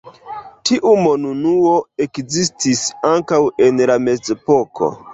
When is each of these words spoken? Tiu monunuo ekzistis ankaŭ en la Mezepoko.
Tiu 0.69 0.93
monunuo 1.07 1.75
ekzistis 2.07 2.83
ankaŭ 3.13 3.41
en 3.69 3.83
la 3.95 4.03
Mezepoko. 4.11 4.95